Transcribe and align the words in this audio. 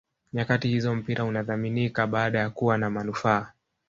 nyakati 0.33 0.67
hizi 0.67 0.89
mpira 0.89 1.23
unathaminika 1.25 2.07
baada 2.07 2.39
ya 2.39 2.49
kuwa 2.49 2.77
na 2.77 2.89
manufaa 2.89 3.51